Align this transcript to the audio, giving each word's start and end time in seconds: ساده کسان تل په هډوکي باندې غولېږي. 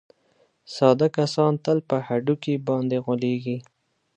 ساده 0.75 1.07
کسان 1.17 1.53
تل 1.65 1.77
په 1.89 1.95
هډوکي 2.07 2.55
باندې 2.67 2.97
غولېږي. 3.05 3.57